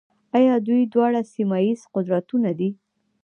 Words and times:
آیا 0.37 0.55
دوی 0.67 0.81
دواړه 0.93 1.21
سیمه 1.33 1.57
ییز 1.65 1.81
قدرتونه 1.95 2.43
نه 2.49 2.51
دي؟ 2.59 2.69